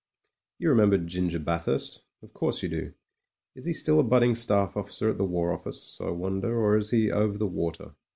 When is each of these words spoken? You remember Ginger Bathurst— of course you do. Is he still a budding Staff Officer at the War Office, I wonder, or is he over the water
You 0.57 0.69
remember 0.71 0.97
Ginger 0.97 1.37
Bathurst— 1.37 2.05
of 2.23 2.33
course 2.33 2.63
you 2.63 2.69
do. 2.69 2.93
Is 3.53 3.65
he 3.65 3.73
still 3.73 3.99
a 3.99 4.03
budding 4.03 4.33
Staff 4.33 4.75
Officer 4.75 5.11
at 5.11 5.19
the 5.19 5.25
War 5.25 5.53
Office, 5.53 6.01
I 6.03 6.09
wonder, 6.09 6.57
or 6.59 6.75
is 6.75 6.89
he 6.89 7.11
over 7.11 7.37
the 7.37 7.45
water 7.45 7.93